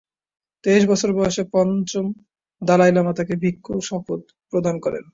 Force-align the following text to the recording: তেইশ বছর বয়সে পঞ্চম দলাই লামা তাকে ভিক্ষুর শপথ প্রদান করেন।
তেইশ 0.63 0.83
বছর 0.87 1.09
বয়সে 1.13 1.43
পঞ্চম 1.53 2.05
দলাই 2.61 2.91
লামা 2.91 3.13
তাকে 3.13 3.33
ভিক্ষুর 3.35 3.79
শপথ 3.81 4.21
প্রদান 4.49 4.75
করেন। 4.79 5.05